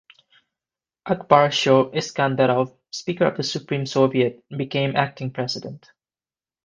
Akbarsho 1.07 1.91
Iskandarov, 1.93 2.75
Speaker 2.89 3.25
of 3.27 3.37
the 3.37 3.43
Supreme 3.43 3.85
Soviet, 3.85 4.43
became 4.49 4.95
acting 4.95 5.29
president. 5.29 5.91